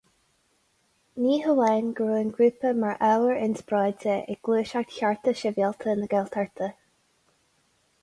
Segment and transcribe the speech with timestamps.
[1.25, 6.13] Ní hamháin go raibh an an grúpa mar ábhar inspioráide ag Gluaiseacht Chearta Sibhialta na
[6.19, 6.75] Gaeltachta.